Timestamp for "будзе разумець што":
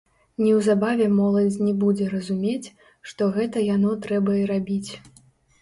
1.83-3.29